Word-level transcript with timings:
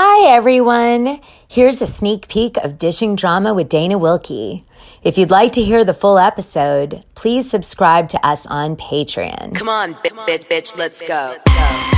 Hi, 0.00 0.32
everyone. 0.32 1.18
Here's 1.48 1.82
a 1.82 1.86
sneak 1.88 2.28
peek 2.28 2.56
of 2.58 2.78
Dishing 2.78 3.16
Drama 3.16 3.52
with 3.52 3.68
Dana 3.68 3.98
Wilkie. 3.98 4.64
If 5.02 5.18
you'd 5.18 5.28
like 5.28 5.50
to 5.54 5.64
hear 5.64 5.84
the 5.84 5.92
full 5.92 6.20
episode, 6.20 7.04
please 7.16 7.50
subscribe 7.50 8.08
to 8.10 8.24
us 8.24 8.46
on 8.46 8.76
Patreon. 8.76 9.56
Come 9.56 9.68
on, 9.68 9.94
bitch, 9.94 10.16
bitch, 10.24 10.46
bitch, 10.46 10.76
let's 10.76 11.02
go. 11.02 11.36
Come 11.44 11.97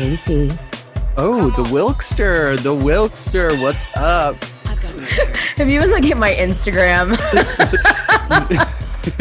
Casey. 0.00 0.48
Oh, 1.18 1.50
the 1.50 1.64
Wilkster, 1.64 2.58
the 2.62 2.74
Wilkster. 2.74 3.60
What's 3.60 3.86
up? 3.98 4.34
I've 4.64 4.80
got. 4.80 4.92
Have 5.58 5.70
you 5.70 5.78
been 5.78 5.90
looking 5.90 6.12
at 6.12 6.16
my 6.16 6.32
Instagram? 6.32 7.10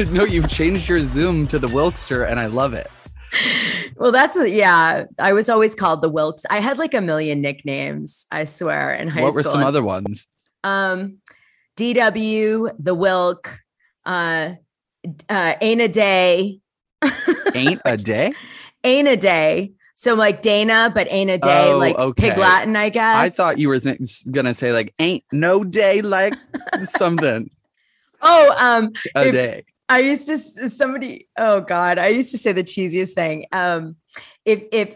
no, 0.13 0.23
you've 0.23 0.47
changed 0.47 0.87
your 0.87 1.01
Zoom 1.01 1.45
to 1.47 1.59
the 1.59 1.67
Wilkster, 1.67 2.25
and 2.25 2.39
I 2.39 2.45
love 2.45 2.73
it. 2.73 2.89
well, 3.97 4.13
that's 4.13 4.37
a, 4.37 4.49
yeah. 4.49 5.03
I 5.19 5.33
was 5.33 5.49
always 5.49 5.75
called 5.75 6.01
the 6.01 6.07
Wilkes. 6.07 6.45
I 6.49 6.61
had 6.61 6.77
like 6.77 6.93
a 6.93 7.01
million 7.01 7.41
nicknames. 7.41 8.25
I 8.31 8.45
swear 8.45 8.93
in 8.93 9.09
high 9.09 9.23
what 9.23 9.31
school. 9.31 9.35
were 9.35 9.43
some 9.43 9.63
other 9.65 9.83
ones? 9.83 10.29
Um, 10.63 11.17
DW, 11.75 12.73
the 12.79 12.95
Wilk, 12.95 13.59
uh, 14.05 14.53
uh, 15.27 15.55
Ain't 15.59 15.81
a 15.81 15.89
Day, 15.89 16.61
Ain't 17.53 17.81
a 17.83 17.97
day? 17.97 18.31
Ain't 18.85 19.09
a 19.09 19.17
Day. 19.17 19.73
So 20.01 20.13
like 20.13 20.41
Dana, 20.41 20.89
but 20.95 21.07
Ain't 21.09 21.29
a 21.29 21.37
Day, 21.37 21.71
Oh, 21.73 21.77
like 21.77 21.97
okay. 21.99 22.29
Pig 22.29 22.37
Latin, 22.37 22.77
I 22.77 22.87
guess. 22.87 23.17
I 23.17 23.27
thought 23.27 23.57
you 23.57 23.67
were 23.67 23.81
th- 23.81 23.99
gonna 24.31 24.53
say 24.53 24.71
like 24.71 24.93
"ain't 24.97 25.25
no 25.33 25.65
day 25.65 26.01
like 26.01 26.35
something 26.83 27.49
Oh, 28.21 28.55
um, 28.57 28.93
a 29.13 29.27
If- 29.27 29.33
day." 29.33 29.63
I 29.89 29.99
used 29.99 30.27
to 30.27 30.37
somebody. 30.69 31.27
Oh 31.37 31.61
God, 31.61 31.97
I 31.97 32.07
used 32.09 32.29
to 32.31 32.37
say 32.37 32.51
the 32.53 32.63
cheesiest 32.63 33.13
thing. 33.13 33.45
Um, 33.51 33.95
if 34.45 34.63
if 34.71 34.95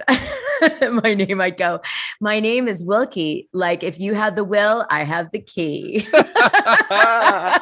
my 1.03 1.13
name, 1.15 1.41
I'd 1.41 1.57
go. 1.57 1.81
My 2.21 2.39
name 2.39 2.67
is 2.67 2.83
Wilkie. 2.83 3.49
Like 3.53 3.81
if 3.83 3.99
you 3.99 4.13
had 4.13 4.35
the 4.35 4.43
will, 4.43 4.85
I 4.91 5.03
have 5.03 5.31
the 5.31 5.41
key. 5.41 6.05
I 6.13 7.61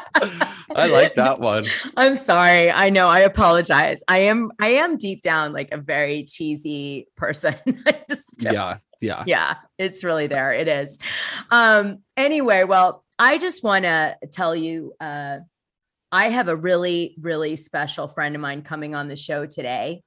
like 0.90 1.14
that 1.14 1.40
one. 1.40 1.66
I'm 1.96 2.16
sorry. 2.16 2.70
I 2.70 2.90
know. 2.90 3.08
I 3.08 3.20
apologize. 3.20 4.02
I 4.08 4.18
am. 4.20 4.50
I 4.60 4.68
am 4.68 4.96
deep 4.96 5.22
down 5.22 5.52
like 5.52 5.68
a 5.72 5.78
very 5.78 6.24
cheesy 6.24 7.08
person. 7.16 7.54
I 7.86 8.00
just 8.08 8.28
don't- 8.38 8.54
Yeah, 8.54 8.76
yeah. 9.00 9.24
yeah 9.26 9.54
it's 9.78 10.04
really 10.04 10.28
there 10.28 10.52
it 10.52 10.68
is 10.68 10.96
um 11.50 11.98
anyway 12.16 12.62
well 12.62 13.02
i 13.18 13.36
just 13.36 13.64
want 13.64 13.84
to 13.84 14.16
tell 14.30 14.54
you 14.54 14.92
uh 15.00 15.38
i 16.12 16.28
have 16.28 16.46
a 16.48 16.54
really 16.56 17.16
really 17.20 17.56
special 17.56 18.06
friend 18.06 18.34
of 18.36 18.40
mine 18.40 18.62
coming 18.62 18.94
on 18.94 19.08
the 19.08 19.16
show 19.16 19.46
today 19.46 20.02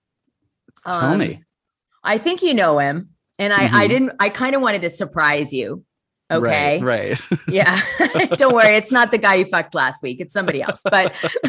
Tell 0.85 0.95
Um, 1.13 1.17
me. 1.19 1.43
i 2.03 2.17
think 2.17 2.41
you 2.41 2.53
know 2.53 2.79
him 2.79 3.09
and 3.39 3.51
i 3.51 3.65
i 3.65 3.85
Mhm. 3.85 3.89
didn't 3.89 4.11
i 4.19 4.29
kind 4.29 4.55
of 4.55 4.61
wanted 4.61 4.81
to 4.83 4.89
surprise 4.89 5.51
you 5.51 5.83
okay 6.31 6.79
Right. 6.81 7.19
right. 7.19 7.39
yeah 7.47 7.79
don't 8.37 8.53
worry 8.55 8.75
it's 8.75 8.91
not 8.91 9.11
the 9.11 9.17
guy 9.17 9.35
you 9.35 9.45
fucked 9.45 9.75
last 9.75 10.01
week 10.03 10.19
it's 10.21 10.33
somebody 10.33 10.61
else 10.61 10.81
but 10.89 11.13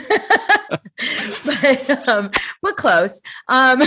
but 1.45 2.09
um 2.09 2.31
but 2.62 2.77
close 2.77 3.21
um 3.49 3.83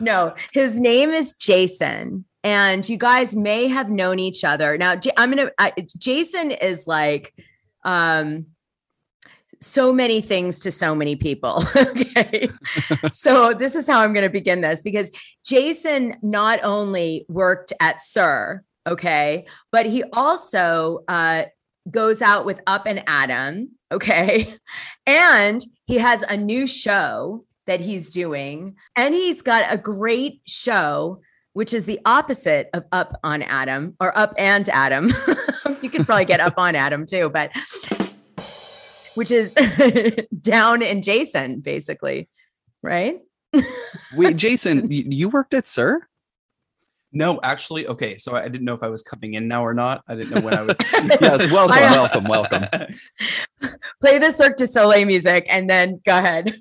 no 0.00 0.34
his 0.52 0.80
name 0.80 1.10
is 1.10 1.34
jason 1.34 2.24
and 2.44 2.88
you 2.88 2.96
guys 2.98 3.34
may 3.34 3.66
have 3.68 3.88
known 3.90 4.18
each 4.18 4.44
other 4.44 4.76
now 4.78 4.98
i'm 5.16 5.30
gonna 5.34 5.50
jason 5.98 6.50
is 6.50 6.86
like 6.86 7.32
um 7.84 8.46
so 9.60 9.92
many 9.92 10.20
things 10.20 10.60
to 10.60 10.70
so 10.70 10.94
many 10.94 11.16
people 11.16 11.62
okay? 11.76 12.48
So 13.10 13.54
this 13.54 13.74
is 13.74 13.86
how 13.88 14.00
i'm 14.00 14.12
going 14.12 14.24
to 14.24 14.30
begin 14.30 14.60
this 14.60 14.82
because 14.82 15.10
jason 15.44 16.16
not 16.22 16.60
only 16.62 17.24
worked 17.28 17.72
at 17.80 18.02
SUR 18.02 18.64
okay 18.86 19.46
but 19.72 19.86
he 19.86 20.04
also 20.12 21.04
uh 21.08 21.44
goes 21.90 22.20
out 22.20 22.44
with 22.44 22.60
up 22.66 22.86
and 22.86 23.02
adam 23.06 23.70
okay? 23.92 24.54
And 25.06 25.64
he 25.86 25.98
has 25.98 26.22
a 26.22 26.36
new 26.36 26.66
show 26.66 27.44
that 27.66 27.80
he's 27.80 28.10
doing 28.10 28.76
and 28.96 29.14
he's 29.14 29.42
got 29.42 29.64
a 29.68 29.78
great 29.78 30.40
show 30.46 31.20
which 31.52 31.72
is 31.72 31.86
the 31.86 31.98
opposite 32.04 32.68
of 32.74 32.84
up 32.92 33.18
on 33.24 33.42
adam 33.42 33.96
or 33.98 34.16
up 34.18 34.34
and 34.38 34.68
adam. 34.68 35.10
You 35.82 35.90
could 35.90 36.06
probably 36.06 36.24
get 36.24 36.40
up 36.40 36.54
on 36.56 36.74
adam 36.74 37.06
too 37.06 37.28
but 37.28 37.50
which 39.16 39.30
is 39.30 39.54
down 40.40 40.82
in 40.82 41.02
jason 41.02 41.60
basically 41.60 42.28
right 42.82 43.18
Wait, 44.14 44.36
Jason, 44.36 44.90
you 44.90 45.28
worked 45.28 45.54
at 45.54 45.66
SUR? 45.66 46.08
No, 47.12 47.40
actually, 47.42 47.86
okay. 47.86 48.18
So 48.18 48.34
I 48.34 48.48
didn't 48.48 48.64
know 48.64 48.74
if 48.74 48.82
I 48.82 48.88
was 48.88 49.02
coming 49.02 49.34
in 49.34 49.48
now 49.48 49.64
or 49.64 49.72
not. 49.72 50.02
I 50.06 50.14
didn't 50.16 50.34
know 50.34 50.40
when 50.42 50.54
I 50.54 50.62
was. 50.62 50.76
Yes. 50.92 51.50
Welcome, 51.52 51.76
I- 51.76 51.90
welcome, 51.92 52.24
welcome. 52.24 52.64
play 54.00 54.18
the 54.18 54.30
cirque 54.30 54.56
du 54.56 54.66
soleil 54.66 55.06
music 55.06 55.46
and 55.48 55.70
then 55.70 56.00
go 56.04 56.18
ahead 56.18 56.58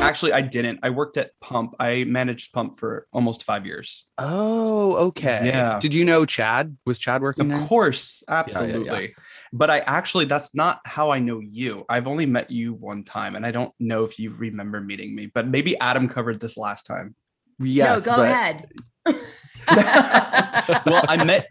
actually 0.00 0.32
I 0.32 0.40
didn't. 0.40 0.80
I 0.82 0.90
worked 0.90 1.16
at 1.16 1.32
Pump. 1.40 1.74
I 1.78 2.04
managed 2.04 2.52
Pump 2.52 2.78
for 2.78 3.06
almost 3.12 3.44
five 3.44 3.66
years. 3.66 4.08
Oh, 4.18 4.96
okay. 5.08 5.42
Yeah. 5.46 5.78
Did 5.80 5.94
you 5.94 6.04
know 6.04 6.24
Chad? 6.24 6.76
Was 6.86 6.98
Chad 6.98 7.22
working 7.22 7.50
Of 7.52 7.58
there? 7.58 7.66
course, 7.68 8.22
yeah. 8.28 8.34
absolutely. 8.36 9.14
But 9.52 9.70
I 9.70 9.80
actually 9.80 10.24
that's 10.26 10.54
not 10.54 10.80
how 10.84 11.10
I 11.10 11.18
know 11.18 11.40
you. 11.40 11.84
I've 11.88 12.06
only 12.06 12.26
met 12.26 12.50
you 12.50 12.74
one 12.74 13.04
time, 13.04 13.36
and 13.36 13.44
I 13.44 13.50
don't 13.50 13.72
know 13.78 14.04
if 14.04 14.18
you 14.18 14.30
remember 14.30 14.80
meeting 14.80 15.14
me. 15.14 15.26
But 15.26 15.48
maybe 15.48 15.78
Adam 15.78 16.08
covered 16.08 16.40
this 16.40 16.56
last 16.56 16.86
time. 16.86 17.14
Yes. 17.58 18.06
no 18.06 18.12
go 18.12 18.16
but- 18.18 18.30
ahead 18.30 18.68
well, 20.86 21.04
I 21.08 21.22
met 21.24 21.48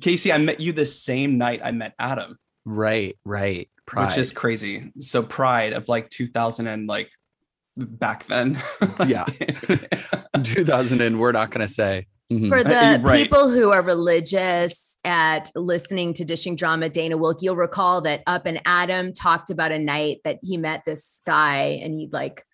Casey. 0.00 0.32
I 0.32 0.38
met 0.38 0.60
you 0.60 0.72
the 0.72 0.86
same 0.86 1.38
night 1.38 1.60
I 1.62 1.70
met 1.70 1.94
Adam, 1.98 2.36
Right, 2.64 3.16
right. 3.24 3.68
Pride. 3.86 4.06
which 4.08 4.18
is 4.18 4.30
crazy. 4.32 4.92
So 4.98 5.22
Pride 5.22 5.72
of 5.72 5.88
like 5.88 6.10
2000 6.10 6.66
and 6.66 6.86
like 6.88 7.10
back 7.78 8.26
then. 8.26 8.58
Yeah. 9.06 9.24
2000 10.42 11.00
and 11.00 11.20
we're 11.20 11.32
not 11.32 11.50
going 11.50 11.66
to 11.66 11.72
say. 11.72 12.06
Mhm. 12.32 12.48
For 12.48 12.58
Uh, 12.58 12.62
the 12.62 13.00
right. 13.02 13.22
people 13.22 13.48
who 13.48 13.70
are 13.72 13.82
religious 13.82 14.98
at 15.04 15.50
listening 15.54 16.12
to 16.14 16.24
Dishing 16.24 16.56
Drama, 16.56 16.90
Dana 16.90 17.16
Wilk, 17.16 17.38
you'll 17.40 17.56
recall 17.56 18.02
that 18.02 18.22
Up 18.26 18.44
and 18.44 18.60
Adam 18.66 19.12
talked 19.14 19.48
about 19.50 19.72
a 19.72 19.78
night 19.78 20.18
that 20.24 20.38
he 20.42 20.56
met 20.58 20.82
this 20.84 21.22
guy 21.26 21.80
and 21.82 21.94
he 21.94 22.08
like 22.12 22.44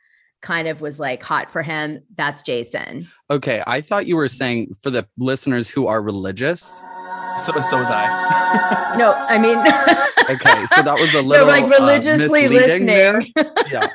kind 0.43 0.69
of 0.69 0.81
was 0.81 1.01
like 1.01 1.23
hot 1.23 1.51
for 1.51 1.62
him. 1.62 2.01
That's 2.17 2.43
Jason. 2.43 3.09
Okay, 3.31 3.62
I 3.67 3.81
thought 3.81 4.06
you 4.06 4.15
were 4.17 4.29
saying 4.29 4.75
for 4.83 4.91
the 4.91 5.09
listeners 5.19 5.69
who 5.69 5.87
are 5.89 6.01
religious. 6.03 6.62
so 7.39 7.53
so 7.62 7.79
was 7.79 7.89
I. 7.91 8.95
No, 8.99 9.12
I 9.12 9.39
mean, 9.39 9.59
Okay, 9.59 10.67
so 10.67 10.83
that 10.83 10.97
was 10.97 11.12
a 11.15 11.23
no, 11.23 11.29
little 11.29 11.49
like 11.49 11.65
uh, 11.65 11.69
religiously 11.69 12.49
misleading 12.49 12.87
there. 12.87 13.21
listening. 13.23 13.53
Yeah. 13.73 13.89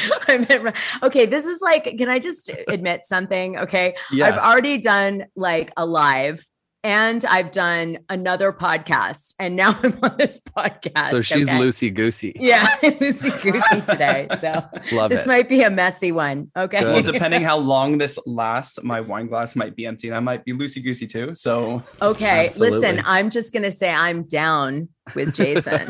I 0.28 0.38
meant, 0.38 0.76
okay, 1.02 1.26
this 1.26 1.46
is 1.46 1.60
like, 1.60 1.84
can 1.98 2.08
I 2.08 2.18
just 2.18 2.50
admit 2.68 3.04
something? 3.04 3.58
Okay. 3.58 3.94
Yes. 4.12 4.32
I've 4.32 4.38
already 4.38 4.78
done 4.78 5.26
like 5.36 5.72
a 5.76 5.86
live 5.86 6.44
and 6.86 7.24
I've 7.24 7.50
done 7.50 7.98
another 8.08 8.52
podcast 8.52 9.34
and 9.40 9.56
now 9.56 9.76
I'm 9.82 9.98
on 10.04 10.14
this 10.18 10.38
podcast. 10.38 11.10
So 11.10 11.20
she's 11.20 11.48
okay? 11.48 11.58
loosey 11.58 11.92
goosey. 11.92 12.32
Yeah, 12.38 12.64
loosey 12.82 13.42
goosey 13.42 13.80
today. 13.80 14.28
So 14.40 14.62
Love 14.92 15.10
this 15.10 15.24
it. 15.24 15.28
might 15.28 15.48
be 15.48 15.62
a 15.62 15.70
messy 15.70 16.12
one. 16.12 16.52
Okay. 16.56 16.80
Good. 16.80 16.92
Well, 16.92 17.02
depending 17.02 17.42
how 17.42 17.58
long 17.58 17.98
this 17.98 18.20
lasts, 18.24 18.78
my 18.84 19.00
wine 19.00 19.26
glass 19.26 19.56
might 19.56 19.74
be 19.74 19.84
empty, 19.84 20.06
and 20.06 20.16
I 20.16 20.20
might 20.20 20.44
be 20.44 20.52
loosey 20.52 20.80
goosey 20.80 21.08
too. 21.08 21.34
So 21.34 21.82
okay. 22.00 22.50
Listen, 22.56 23.02
I'm 23.04 23.30
just 23.30 23.52
going 23.52 23.64
to 23.64 23.72
say 23.72 23.90
I'm 23.90 24.22
down 24.22 24.88
with 25.16 25.34
Jason. 25.34 25.88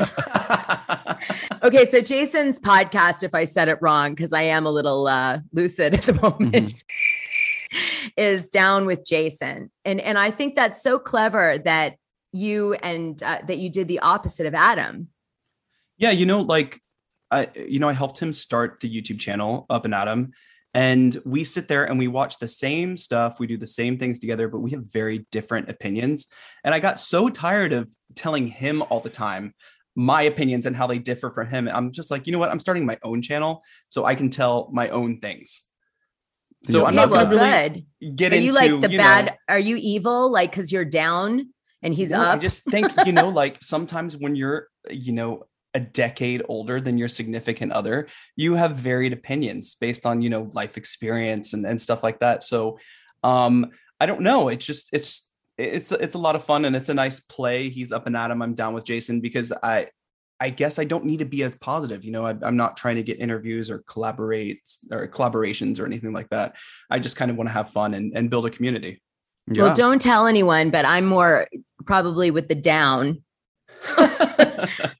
Okay. 1.63 1.85
So 1.85 2.01
Jason's 2.01 2.59
podcast, 2.59 3.23
if 3.23 3.33
I 3.33 3.43
said 3.43 3.67
it 3.67 3.77
wrong, 3.81 4.15
because 4.15 4.33
I 4.33 4.43
am 4.43 4.65
a 4.65 4.71
little 4.71 5.07
uh, 5.07 5.39
lucid 5.53 5.93
at 5.93 6.03
the 6.03 6.13
moment. 6.13 6.53
Mm-hmm. 6.53 8.07
is 8.15 8.49
down 8.49 8.85
with 8.85 9.05
Jason. 9.05 9.69
And 9.83 9.99
and 9.99 10.17
I 10.17 10.31
think 10.31 10.55
that's 10.55 10.81
so 10.81 10.99
clever 10.99 11.57
that 11.65 11.95
you 12.31 12.73
and 12.75 13.21
uh, 13.21 13.39
that 13.47 13.57
you 13.57 13.69
did 13.69 13.87
the 13.87 13.99
opposite 13.99 14.45
of 14.45 14.53
Adam. 14.53 15.09
yeah, 15.97 16.11
you 16.11 16.25
know, 16.25 16.41
like 16.41 16.79
I, 17.31 17.49
you 17.67 17.79
know, 17.79 17.89
I 17.89 17.93
helped 17.93 18.19
him 18.19 18.31
start 18.31 18.79
the 18.79 18.89
YouTube 18.89 19.19
channel 19.19 19.65
Up 19.69 19.85
and 19.85 19.93
Adam, 19.93 20.31
and 20.73 21.19
we 21.25 21.43
sit 21.43 21.67
there 21.67 21.85
and 21.85 21.97
we 21.97 22.07
watch 22.07 22.39
the 22.39 22.47
same 22.47 22.95
stuff. 22.95 23.39
We 23.39 23.47
do 23.47 23.57
the 23.57 23.67
same 23.67 23.97
things 23.97 24.19
together, 24.19 24.47
but 24.47 24.59
we 24.59 24.71
have 24.71 24.85
very 24.85 25.25
different 25.31 25.69
opinions. 25.69 26.27
And 26.63 26.73
I 26.73 26.79
got 26.79 26.99
so 26.99 27.29
tired 27.29 27.73
of 27.73 27.89
telling 28.15 28.47
him 28.47 28.81
all 28.83 28.99
the 28.99 29.09
time 29.09 29.53
my 29.99 30.21
opinions 30.21 30.67
and 30.67 30.75
how 30.75 30.85
they 30.85 30.99
differ 30.99 31.31
from 31.31 31.47
him. 31.49 31.67
I'm 31.67 31.91
just 31.91 32.11
like, 32.11 32.27
you 32.27 32.31
know 32.31 32.37
what? 32.37 32.51
I'm 32.51 32.59
starting 32.59 32.85
my 32.85 32.99
own 33.01 33.19
channel 33.23 33.63
so 33.89 34.05
I 34.05 34.13
can 34.13 34.29
tell 34.29 34.69
my 34.71 34.89
own 34.89 35.19
things. 35.19 35.63
So 36.65 36.81
Yeah. 36.81 36.87
I'm 36.89 36.95
not 36.95 37.09
well, 37.09 37.25
gonna 37.25 37.35
really 37.35 37.85
good. 38.01 38.15
get 38.15 38.31
Are 38.31 38.35
into 38.35 38.45
you 38.45 38.51
like 38.53 38.81
the 38.81 38.91
you 38.91 38.97
bad? 38.99 39.25
know- 39.25 39.31
are 39.49 39.59
you 39.59 39.75
evil? 39.77 40.31
Like 40.31 40.51
because 40.51 40.71
you're 40.71 40.85
down 40.85 41.49
and 41.81 41.95
he's 41.95 42.11
No, 42.11 42.21
I 42.21 42.33
up. 42.33 42.41
just 42.41 42.63
think, 42.65 42.91
you 43.07 43.11
know, 43.11 43.29
like 43.29 43.57
sometimes 43.63 44.15
when 44.15 44.35
you're, 44.35 44.67
you 44.91 45.13
know, 45.13 45.45
a 45.73 45.79
decade 45.79 46.43
older 46.47 46.79
than 46.79 46.97
your 46.99 47.07
significant 47.07 47.71
other, 47.71 48.07
you 48.35 48.53
have 48.53 48.75
varied 48.75 49.13
opinions 49.13 49.75
based 49.75 50.05
on, 50.05 50.21
you 50.21 50.29
know, 50.29 50.49
life 50.53 50.77
experience 50.77 51.53
and, 51.53 51.65
and 51.65 51.81
stuff 51.81 52.03
like 52.03 52.19
that. 52.19 52.43
So 52.43 52.77
um, 53.23 53.71
I 53.99 54.05
don't 54.05 54.21
know. 54.21 54.49
It's 54.49 54.65
just 54.65 54.89
it's 54.93 55.26
it's 55.57 55.91
it's 55.91 56.15
a 56.15 56.19
lot 56.19 56.35
of 56.35 56.43
fun 56.43 56.65
and 56.65 56.75
it's 56.75 56.89
a 56.89 56.93
nice 56.93 57.19
play. 57.19 57.69
He's 57.69 57.91
up 57.91 58.07
and 58.07 58.15
at 58.15 58.31
him. 58.31 58.41
I'm 58.41 58.53
down 58.53 58.73
with 58.73 58.83
Jason 58.83 59.21
because 59.21 59.51
I 59.63 59.87
I 60.39 60.51
guess 60.51 60.77
I 60.77 60.83
don't 60.83 61.05
need 61.05 61.17
to 61.19 61.25
be 61.25 61.41
as 61.43 61.55
positive. 61.55 62.05
You 62.05 62.11
know, 62.11 62.25
I, 62.25 62.35
I'm 62.43 62.57
not 62.57 62.77
trying 62.77 62.97
to 62.97 63.03
get 63.03 63.19
interviews 63.19 63.71
or 63.71 63.79
collaborate 63.87 64.61
or 64.91 65.07
collaborations 65.07 65.79
or 65.79 65.85
anything 65.85 66.13
like 66.13 66.29
that. 66.29 66.55
I 66.89 66.99
just 66.99 67.17
kind 67.17 67.31
of 67.31 67.37
want 67.37 67.49
to 67.49 67.53
have 67.53 67.71
fun 67.71 67.95
and, 67.95 68.15
and 68.15 68.29
build 68.29 68.45
a 68.45 68.51
community. 68.51 69.01
Yeah. 69.47 69.63
Well, 69.63 69.73
don't 69.73 70.01
tell 70.01 70.27
anyone, 70.27 70.69
but 70.69 70.85
I'm 70.85 71.05
more 71.05 71.47
probably 71.85 72.29
with 72.31 72.49
the 72.49 72.55
down 72.55 73.23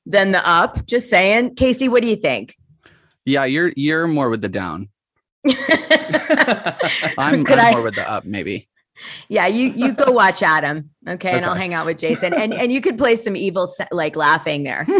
than 0.05 0.31
the 0.31 0.41
up. 0.43 0.85
Just 0.87 1.09
saying. 1.09 1.55
Casey, 1.55 1.87
what 1.87 2.01
do 2.01 2.07
you 2.09 2.15
think? 2.15 2.55
yeah, 3.25 3.43
you're 3.43 3.73
you're 3.75 4.07
more 4.07 4.29
with 4.29 4.41
the 4.41 4.49
down. 4.49 4.89
I'm, 5.45 7.43
Could 7.45 7.59
I'm 7.59 7.65
I- 7.65 7.71
more 7.73 7.83
with 7.83 7.95
the 7.95 8.09
up, 8.09 8.25
maybe. 8.25 8.67
Yeah, 9.29 9.47
you 9.47 9.67
you 9.69 9.91
go 9.93 10.11
watch 10.11 10.41
Adam, 10.43 10.89
okay, 11.07 11.31
and 11.31 11.45
I'll 11.45 11.53
hang 11.55 11.73
out 11.73 11.85
with 11.85 11.97
Jason, 11.97 12.33
and 12.33 12.53
and 12.53 12.71
you 12.71 12.81
could 12.81 12.97
play 12.97 13.15
some 13.15 13.35
evil 13.35 13.71
like 13.91 14.15
laughing 14.15 14.63
there. 14.63 14.85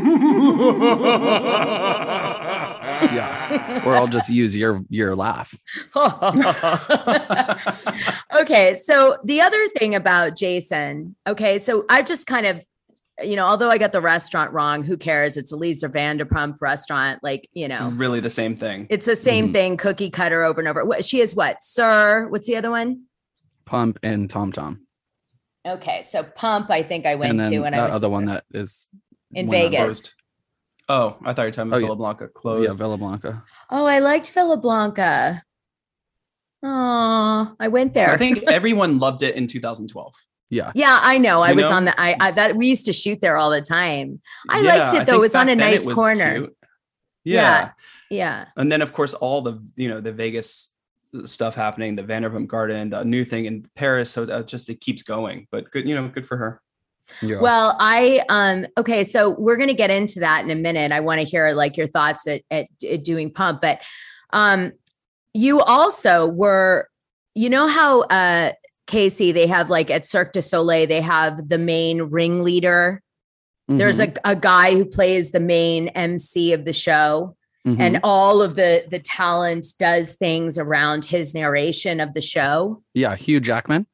Yeah. 2.98 3.84
Or 3.86 3.96
I'll 3.96 4.08
just 4.08 4.28
use 4.30 4.56
your 4.56 4.82
your 4.90 5.16
laugh. 5.16 5.54
okay, 8.40 8.76
so 8.76 9.18
the 9.24 9.42
other 9.42 9.68
thing 9.70 9.96
about 9.96 10.36
Jason, 10.36 11.16
okay, 11.28 11.58
so 11.58 11.86
I've 11.90 12.06
just 12.06 12.28
kind 12.28 12.46
of, 12.46 12.66
you 13.24 13.36
know, 13.36 13.46
although 13.46 13.70
I 13.70 13.78
got 13.78 13.92
the 13.92 14.02
restaurant 14.02 14.52
wrong, 14.54 14.84
who 14.84 14.98
cares? 14.98 15.38
It's 15.38 15.52
a 15.52 15.56
Lisa 15.56 15.90
Vanderpump 15.90 16.58
restaurant, 16.62 17.24
like 17.24 17.48
you 17.54 17.68
know, 17.68 17.90
really 17.96 18.20
the 18.20 18.30
same 18.30 18.58
thing. 18.58 18.88
it's 18.90 19.06
the 19.06 19.16
same 19.16 19.50
Mhm. 19.50 19.54
thing, 19.54 19.78
cookie 19.78 20.10
cutter 20.10 20.44
over 20.44 20.60
and 20.60 20.68
over. 20.68 20.84
What 20.86 21.06
she 21.06 21.22
is? 21.22 21.36
What, 21.36 21.62
SUR? 21.62 22.28
What's 22.30 22.48
the 22.48 22.56
other 22.58 22.72
one? 22.72 23.04
Pump 23.68 24.00
and 24.02 24.28
TomTom. 24.30 24.80
Okay, 25.68 26.02
so 26.02 26.24
Pump, 26.24 26.72
I 26.72 26.82
think 26.82 27.06
I 27.06 27.16
went 27.16 27.32
And 27.32 27.42
then 27.42 27.52
to, 27.52 27.64
and 27.66 27.76
I 27.76 27.80
that 27.80 27.84
went 27.84 27.92
to 27.92 27.96
other 27.98 28.10
one 28.10 28.26
that 28.26 28.46
is 28.54 28.88
in 29.34 29.50
Vegas. 29.52 30.16
Oh, 30.90 31.18
I 31.26 31.34
thought 31.34 31.42
you 31.42 31.48
were 31.48 31.52
talking 31.52 31.68
about 31.72 31.76
Oh, 31.76 31.80
yeah. 31.80 31.86
Villa 31.88 31.96
Blanca 31.98 32.24
oh, 32.26 32.28
closed. 32.40 32.70
Yeah, 32.72 32.76
Villa 32.76 32.98
Blanca. 32.98 33.44
Oh, 33.70 33.86
I 33.86 34.00
liked 34.00 34.32
Villa 34.32 34.56
Blanca. 34.56 35.44
Oh, 36.64 37.56
I 37.60 37.68
went 37.68 37.94
there. 37.94 38.10
I 38.10 38.18
think 38.18 38.44
everyone 38.48 39.00
loved 39.00 39.22
it 39.22 39.36
in 39.36 39.48
2012. 39.48 40.14
Yeah. 40.50 40.72
Yeah, 40.74 41.00
I 41.02 41.18
know. 41.18 41.42
I 41.42 41.50
You 41.50 41.58
was 41.58 41.70
know? 41.70 41.76
on 41.76 41.86
the 41.86 42.00
I, 42.02 42.16
I 42.20 42.32
that 42.32 42.56
we 42.56 42.68
used 42.68 42.86
to 42.86 42.94
shoot 42.94 43.20
there 43.20 43.36
all 43.36 43.50
the 43.52 43.62
time. 43.62 44.22
I 44.50 44.62
Yeah, 44.62 44.76
liked 44.76 44.94
it 44.94 44.98
though. 45.00 45.06
think 45.06 45.16
It 45.18 45.20
was 45.20 45.36
on 45.36 45.50
a 45.50 45.56
nice 45.56 45.86
corner. 45.86 46.48
Yeah. 47.26 47.34
Yeah. 47.34 47.70
Yeah. 48.10 48.46
And 48.56 48.72
then 48.72 48.82
of 48.82 48.94
course 48.94 49.14
all 49.14 49.42
the, 49.42 49.62
you 49.76 49.90
know, 49.90 50.00
the 50.00 50.14
Vegas 50.14 50.70
stuff 51.26 51.56
happening, 51.56 51.96
the 51.96 52.04
Vanderpump 52.04 52.48
Garden, 52.48 52.90
the 52.90 53.04
new 53.04 53.24
thing 53.26 53.46
in 53.46 53.66
Paris. 53.76 54.12
So 54.12 54.24
uh, 54.24 54.44
just 54.44 54.70
it 54.70 54.82
keeps 54.82 55.02
going, 55.04 55.48
but 55.52 55.72
good, 55.72 55.88
you 55.88 55.96
know, 55.96 56.08
good 56.08 56.28
for 56.28 56.38
her. 56.38 56.62
Yeah. 57.22 57.40
Well, 57.40 57.76
I 57.80 58.22
um 58.30 58.68
okay, 58.78 59.04
so 59.06 59.30
we're 59.30 59.56
gonna 59.56 59.74
get 59.74 59.90
into 59.90 60.20
that 60.20 60.44
in 60.44 60.52
a 60.52 60.56
minute. 60.56 60.92
I 60.92 61.00
want 61.00 61.22
to 61.22 61.26
hear 61.28 61.52
like 61.54 61.78
your 61.78 61.88
thoughts 61.88 62.28
at, 62.28 62.42
at 62.52 62.68
at 62.90 63.04
doing 63.04 63.32
pump, 63.32 63.62
but 63.62 63.80
um 64.34 64.74
you 65.34 65.62
also 65.62 66.26
were, 66.28 66.90
you 67.36 67.50
know 67.50 67.68
how 67.68 68.02
uh 68.02 68.52
Casey, 68.88 69.32
they 69.32 69.48
have 69.48 69.70
like 69.70 69.90
at 69.90 70.06
Cirque 70.06 70.34
du 70.34 70.42
Soleil, 70.42 70.88
they 70.88 71.02
have 71.02 71.48
the 71.50 71.58
main 71.58 72.04
ringleader. 72.04 73.02
There's 73.70 74.00
Mhm. 74.00 74.18
a, 74.24 74.32
a 74.32 74.36
guy 74.36 74.72
who 74.76 74.86
plays 74.86 75.32
the 75.32 75.42
main 75.42 75.90
MC 75.90 76.54
of 76.54 76.64
the 76.66 76.74
show. 76.74 77.36
Mhm. 77.68 77.80
and 77.80 78.00
all 78.04 78.42
of 78.42 78.56
the 78.56 78.86
the 78.90 79.00
talent 79.00 79.66
does 79.78 80.14
things 80.14 80.58
around 80.58 81.06
his 81.06 81.34
narration 81.34 82.00
of 82.00 82.14
the 82.14 82.22
show. 82.22 82.82
yeah, 82.94 83.16
Hugh 83.16 83.40
Jackman. 83.40 83.86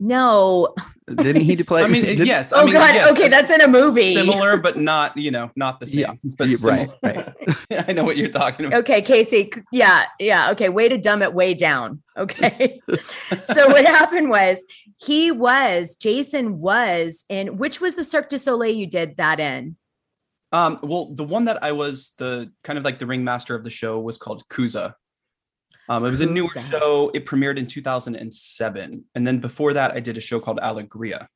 No, 0.00 0.74
Didn't 1.06 1.42
he 1.42 1.56
play? 1.62 1.84
I 1.84 1.86
mean, 1.88 2.04
did- 2.16 2.26
yes. 2.26 2.52
Oh, 2.52 2.62
I 2.62 2.64
mean, 2.64 2.74
God, 2.74 2.94
yes, 2.94 3.12
okay, 3.12 3.28
that's 3.28 3.50
in 3.50 3.60
a 3.60 3.68
movie. 3.68 4.12
Similar, 4.12 4.56
but 4.56 4.76
not, 4.78 5.16
you 5.16 5.30
know, 5.30 5.50
not 5.54 5.78
the 5.78 5.86
same. 5.86 6.00
Yeah, 6.00 6.12
but 6.36 6.48
you- 6.48 6.56
right, 6.58 6.90
similar. 7.02 7.34
I 7.88 7.92
know 7.92 8.02
what 8.04 8.16
you're 8.16 8.28
talking 8.28 8.66
about. 8.66 8.80
okay, 8.80 9.00
Casey. 9.02 9.52
Yeah, 9.70 10.04
yeah. 10.18 10.50
Okay, 10.50 10.68
way 10.68 10.88
to 10.88 10.98
dumb 10.98 11.22
it 11.22 11.32
way 11.32 11.54
down. 11.54 12.02
Okay. 12.16 12.80
so 13.44 13.68
what 13.68 13.86
happened 13.86 14.30
was 14.30 14.64
he 15.00 15.30
was 15.30 15.96
Jason 15.96 16.58
was 16.58 17.24
in 17.28 17.56
which 17.56 17.80
was 17.80 17.94
the 17.94 18.04
Cirque 18.04 18.28
du 18.30 18.38
Soleil 18.38 18.74
you 18.74 18.86
did 18.86 19.16
that 19.16 19.38
in? 19.40 19.76
Um, 20.54 20.78
well, 20.84 21.12
the 21.12 21.24
one 21.24 21.46
that 21.46 21.64
I 21.64 21.72
was 21.72 22.12
the 22.16 22.52
kind 22.62 22.78
of 22.78 22.84
like 22.84 23.00
the 23.00 23.06
ringmaster 23.06 23.56
of 23.56 23.64
the 23.64 23.70
show 23.70 23.98
was 23.98 24.18
called 24.18 24.48
Kooza. 24.48 24.94
Um, 25.88 26.06
it 26.06 26.10
was 26.10 26.20
a 26.20 26.26
newer 26.26 26.46
Kooza. 26.46 26.70
show. 26.70 27.10
It 27.12 27.26
premiered 27.26 27.58
in 27.58 27.66
2007, 27.66 29.04
and 29.16 29.26
then 29.26 29.40
before 29.40 29.72
that, 29.74 29.90
I 29.90 30.00
did 30.00 30.16
a 30.16 30.20
show 30.20 30.38
called 30.38 30.60
Alegria. 30.62 31.26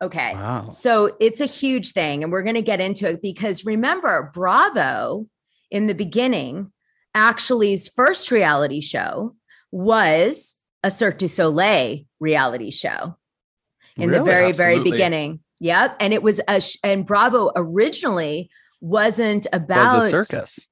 Okay. 0.00 0.32
Wow. 0.34 0.68
So 0.70 1.16
it's 1.18 1.40
a 1.40 1.46
huge 1.46 1.90
thing, 1.90 2.22
and 2.22 2.30
we're 2.30 2.44
going 2.44 2.54
to 2.54 2.62
get 2.62 2.80
into 2.80 3.08
it 3.08 3.20
because 3.20 3.66
remember, 3.66 4.30
Bravo 4.32 5.26
in 5.72 5.88
the 5.88 5.94
beginning, 5.94 6.72
actually's 7.14 7.88
first 7.88 8.30
reality 8.30 8.80
show 8.80 9.34
was 9.72 10.56
a 10.84 10.92
Cirque 10.92 11.18
du 11.18 11.28
Soleil 11.28 12.04
reality 12.20 12.70
show 12.70 13.16
in 13.96 14.10
the 14.10 14.18
Really? 14.20 14.30
very, 14.30 14.52
very 14.52 14.74
Absolutely. 14.74 14.90
beginning. 14.92 15.40
Yep. 15.60 15.96
And 16.00 16.12
it 16.14 16.22
was 16.22 16.40
a, 16.48 16.60
sh- 16.60 16.78
and 16.82 17.06
Bravo 17.06 17.50
originally 17.54 18.50
wasn't 18.80 19.46
about 19.52 19.98
was 19.98 20.12
a 20.12 20.22
circus. 20.24 20.66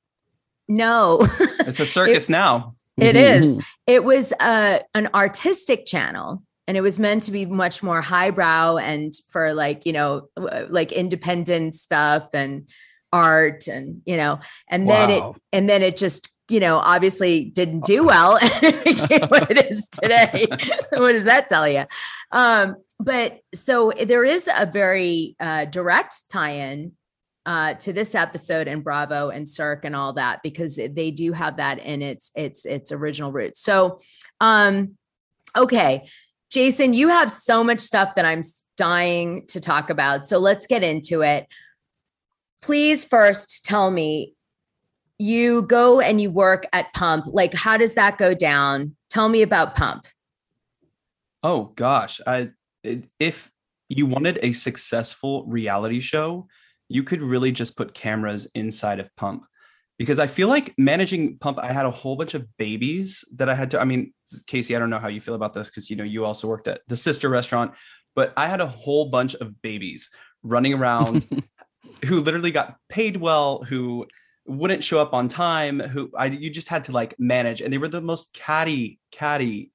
No, 0.69 1.20
It's 1.61 1.80
a 1.80 1.87
circus 1.99 2.28
now. 2.28 2.75
it 2.97 3.14
Mhm. 3.16 3.35
is. 3.42 3.57
It 3.87 4.04
was 4.04 4.33
a 4.40 4.83
an 4.95 5.09
artistic 5.14 5.87
channel 5.87 6.42
and 6.66 6.76
it 6.76 6.80
was 6.83 6.99
meant 6.99 7.23
to 7.25 7.30
be 7.33 7.47
much 7.47 7.83
more 7.83 8.00
highbrow 8.02 8.76
and 8.76 9.14
for 9.28 9.54
like, 9.54 9.87
you 9.87 9.92
know, 9.92 10.28
like 10.68 10.92
independent 10.92 11.75
stuff 11.75 12.28
and 12.35 12.66
art 13.12 13.66
and, 13.68 14.02
you 14.04 14.16
know, 14.16 14.40
and 14.68 14.88
then 14.88 15.09
it, 15.11 15.23
and 15.52 15.68
then 15.68 15.80
it 15.83 15.97
just, 15.97 16.28
you 16.50 16.61
know, 16.61 16.76
obviously 16.76 17.45
didn't 17.45 17.85
do 17.85 18.04
well 18.04 18.38
it 18.42 19.30
what 19.30 19.50
it 19.50 19.71
is 19.71 19.88
today. 19.88 20.45
what 20.92 21.12
does 21.12 21.25
that 21.25 21.49
tell 21.49 21.66
you? 21.68 21.85
Um, 22.33 22.76
but 23.00 23.40
so 23.55 23.93
there 24.07 24.25
is 24.25 24.49
a 24.55 24.67
very 24.67 25.37
uh, 25.40 25.67
direct 25.67 26.28
tie-in 26.31 26.93
uh, 27.47 27.75
to 27.75 27.93
this 27.93 28.14
episode 28.14 28.69
and 28.69 28.85
Bravo 28.85 29.31
and 29.31 29.49
Cirque 29.49 29.85
and 29.85 29.97
all 29.97 30.12
that 30.14 30.40
because 30.43 30.76
they 30.76 31.11
do 31.11 31.33
have 31.33 31.57
that 31.57 31.78
in 31.78 32.02
its 32.02 32.31
its 32.35 32.67
its 32.67 32.93
original 32.93 33.33
roots. 33.33 33.61
So, 33.61 34.00
um, 34.40 34.97
okay, 35.57 36.09
Jason, 36.50 36.93
you 36.93 37.09
have 37.09 37.33
so 37.33 37.64
much 37.64 37.81
stuff 37.81 38.14
that 38.17 38.26
I'm 38.26 38.43
dying 38.76 39.47
to 39.49 39.61
talk 39.61 39.88
about. 39.88 40.26
So 40.26 40.38
let's 40.38 40.67
get 40.67 40.83
into 40.83 41.23
it. 41.23 41.47
Please 42.61 43.05
first 43.05 43.64
tell 43.64 43.90
me 43.90 44.35
you 45.19 45.62
go 45.62 46.00
and 46.00 46.21
you 46.21 46.31
work 46.31 46.64
at 46.73 46.93
Pump. 46.93 47.26
Like, 47.26 47.55
how 47.55 47.76
does 47.76 47.95
that 47.95 48.19
go 48.19 48.35
down? 48.35 48.95
Tell 49.11 49.28
me 49.28 49.43
about 49.43 49.75
Pump. 49.75 50.07
Oh 51.43 51.73
gosh, 51.76 52.21
I 52.26 52.50
if 53.18 53.50
you 53.88 54.07
wanted 54.07 54.38
a 54.42 54.52
successful 54.52 55.45
reality 55.47 56.00
show, 56.00 56.47
you 56.88 57.02
could 57.02 57.23
really 57.23 57.52
just 57.52 57.76
put 57.76 57.95
cameras 57.95 58.50
inside 58.54 59.00
of 59.00 59.14
Pump. 59.16 59.45
Because 59.99 60.18
I 60.18 60.28
feel 60.28 60.49
like 60.49 60.75
managing 60.78 61.38
Pump, 61.38 61.59
I 61.59 61.73
had 61.73 61.85
a 61.85 61.90
whole 61.90 62.14
bunch 62.14 62.35
of 62.35 62.47
babies 62.57 63.25
that 63.37 63.49
I 63.49 63.54
had 63.54 63.71
to. 63.73 63.80
I 63.80 63.85
mean, 63.85 64.12
Casey, 64.47 64.76
I 64.76 64.78
don't 64.78 64.90
know 64.90 64.99
how 64.99 65.09
you 65.09 65.21
feel 65.21 65.35
about 65.35 65.54
this 65.54 65.71
because 65.71 65.90
you 65.90 65.97
know 65.97 66.04
you 66.04 66.25
also 66.25 66.47
worked 66.47 66.68
at 66.68 66.83
the 66.87 66.97
sister 66.97 67.28
restaurant, 67.28 67.73
but 68.14 68.33
I 68.37 68.47
had 68.47 68.61
a 68.61 68.66
whole 68.66 69.07
bunch 69.07 69.35
of 69.37 69.61
babies 69.61 70.09
running 70.42 70.73
around 70.73 71.26
who 72.04 72.21
literally 72.21 72.52
got 72.52 72.76
paid 72.88 73.16
well, 73.16 73.64
who 73.64 74.07
wouldn't 74.47 74.85
show 74.85 75.00
up 75.00 75.14
on 75.14 75.26
time, 75.26 75.80
who 75.80 76.11
I 76.16 76.26
you 76.26 76.50
just 76.50 76.68
had 76.68 76.85
to 76.85 76.92
like 76.92 77.14
manage, 77.18 77.61
and 77.61 77.73
they 77.73 77.78
were 77.78 77.88
the 77.88 78.00
most 78.00 78.33
catty, 78.33 79.00
catty 79.11 79.73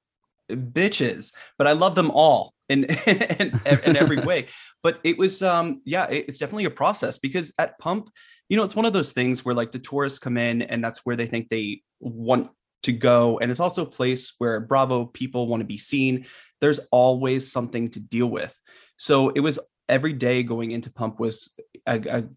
bitches, 0.49 1.33
but 1.57 1.67
I 1.67 1.73
love 1.73 1.95
them 1.95 2.11
all 2.11 2.53
in 2.73 2.83
in, 3.07 3.59
in 3.85 3.95
every 3.95 4.19
way. 4.19 4.47
But 4.81 4.99
it 5.03 5.17
was 5.17 5.41
um 5.41 5.81
yeah, 5.85 6.07
it's 6.09 6.37
definitely 6.37 6.65
a 6.65 6.71
process 6.71 7.19
because 7.19 7.53
at 7.57 7.79
Pump, 7.79 8.09
you 8.49 8.57
know, 8.57 8.63
it's 8.63 8.75
one 8.75 8.85
of 8.85 8.93
those 8.93 9.13
things 9.13 9.45
where 9.45 9.55
like 9.55 9.71
the 9.71 9.79
tourists 9.79 10.19
come 10.19 10.37
in 10.37 10.61
and 10.61 10.83
that's 10.83 11.05
where 11.05 11.15
they 11.15 11.27
think 11.27 11.49
they 11.49 11.81
want 11.99 12.49
to 12.83 12.91
go. 12.91 13.39
And 13.39 13.49
it's 13.49 13.59
also 13.59 13.83
a 13.83 13.89
place 13.89 14.33
where 14.37 14.59
Bravo 14.59 15.05
people 15.05 15.47
want 15.47 15.61
to 15.61 15.65
be 15.65 15.77
seen. 15.77 16.25
There's 16.59 16.79
always 16.91 17.51
something 17.51 17.89
to 17.91 17.99
deal 17.99 18.27
with. 18.27 18.57
So 18.97 19.29
it 19.29 19.39
was 19.39 19.59
every 19.89 20.13
day 20.13 20.43
going 20.43 20.71
into 20.71 20.91
Pump 20.91 21.19
was 21.19 21.53
a, 21.87 21.99
a 21.99 22.17
a 22.19 22.27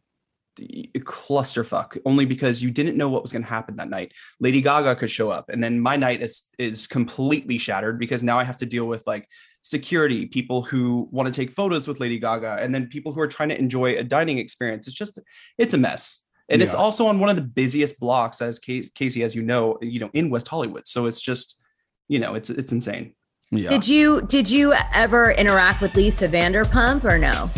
clusterfuck 0.98 1.98
only 2.04 2.24
because 2.24 2.62
you 2.62 2.70
didn't 2.70 2.96
know 2.96 3.08
what 3.08 3.22
was 3.22 3.32
going 3.32 3.42
to 3.42 3.48
happen 3.48 3.76
that 3.76 3.90
night. 3.90 4.12
Lady 4.40 4.60
Gaga 4.60 4.96
could 4.96 5.10
show 5.10 5.30
up 5.30 5.48
and 5.48 5.62
then 5.62 5.80
my 5.80 5.96
night 5.96 6.22
is 6.22 6.42
is 6.58 6.86
completely 6.86 7.58
shattered 7.58 7.98
because 7.98 8.22
now 8.22 8.38
I 8.38 8.44
have 8.44 8.56
to 8.58 8.66
deal 8.66 8.86
with 8.86 9.06
like 9.06 9.28
security, 9.62 10.26
people 10.26 10.62
who 10.62 11.08
want 11.10 11.26
to 11.26 11.32
take 11.32 11.50
photos 11.50 11.88
with 11.88 12.00
Lady 12.00 12.18
Gaga 12.18 12.58
and 12.60 12.74
then 12.74 12.86
people 12.86 13.12
who 13.12 13.20
are 13.20 13.28
trying 13.28 13.48
to 13.50 13.58
enjoy 13.58 13.94
a 13.94 14.04
dining 14.04 14.38
experience. 14.38 14.86
It's 14.86 14.96
just 14.96 15.18
it's 15.58 15.74
a 15.74 15.78
mess. 15.78 16.20
And 16.48 16.62
it's 16.62 16.76
also 16.76 17.08
on 17.08 17.18
one 17.18 17.28
of 17.28 17.34
the 17.34 17.42
busiest 17.42 17.98
blocks 17.98 18.40
as 18.40 18.60
Casey 18.60 19.24
as 19.24 19.34
you 19.34 19.42
know, 19.42 19.78
you 19.82 19.98
know, 19.98 20.10
in 20.12 20.30
West 20.30 20.46
Hollywood. 20.46 20.86
So 20.86 21.06
it's 21.06 21.20
just 21.20 21.60
you 22.08 22.18
know, 22.18 22.34
it's 22.34 22.50
it's 22.50 22.72
insane. 22.72 23.14
Yeah. 23.50 23.70
Did 23.70 23.86
you 23.86 24.22
did 24.22 24.50
you 24.50 24.74
ever 24.94 25.32
interact 25.32 25.80
with 25.80 25.96
Lisa 25.96 26.28
Vanderpump 26.28 27.04
or 27.04 27.18
no? 27.18 27.50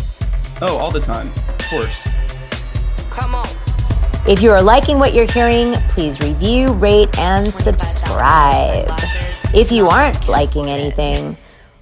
Oh, 0.61 0.77
all 0.77 0.91
the 0.91 1.01
time. 1.01 1.29
Of 1.49 1.59
course. 1.69 2.09
Come 3.19 3.35
on. 3.35 3.47
If 4.29 4.43
you 4.43 4.53
are 4.53 4.63
liking 4.63 5.01
what 5.01 5.13
you're 5.13 5.31
hearing, 5.33 5.73
please 5.89 6.21
review, 6.21 6.67
rate, 6.75 7.19
and 7.19 7.53
subscribe. 7.53 8.87
If 9.53 9.73
you 9.73 9.89
aren't 9.89 10.29
liking 10.29 10.67
anything, 10.67 11.37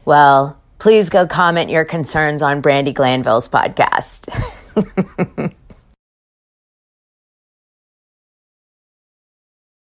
well, 0.07 0.59
please 0.79 1.11
go 1.11 1.27
comment 1.27 1.69
your 1.69 1.85
concerns 1.85 2.43
on 2.43 2.63
Brandi 2.63 2.95
Glanville's 2.95 3.51
podcast. 3.51 4.33